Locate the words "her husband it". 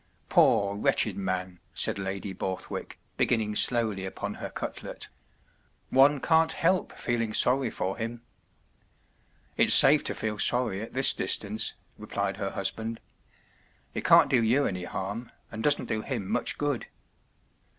12.37-14.03